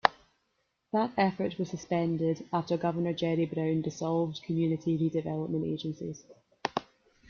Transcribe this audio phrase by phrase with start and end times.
[0.93, 6.23] That effort was suspended after Governor Jerry Brown dissolved community redevelopment agencies.